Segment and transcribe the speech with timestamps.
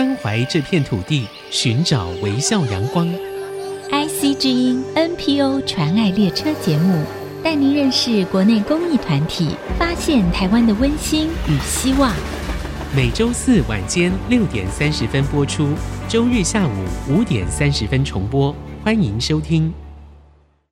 [0.00, 3.06] 关怀这片土地寻找微笑阳光。
[3.90, 7.04] Ic 之音 npo 传爱列车节目
[7.44, 12.14] 带您认识国内公益团体发现台湾的温馨与希望。
[12.96, 15.68] 每周四晚间六点三十分播出
[16.08, 16.72] 周日下午
[17.06, 19.70] 五点三十分重播欢迎收听。